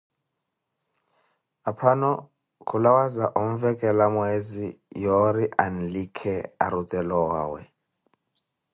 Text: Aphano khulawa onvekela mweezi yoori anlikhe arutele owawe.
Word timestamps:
Aphano 1.69 2.09
khulawa 2.67 3.03
onvekela 3.41 4.05
mweezi 4.13 4.67
yoori 5.03 5.45
anlikhe 5.63 6.33
arutele 6.63 7.13
owawe. 7.25 7.61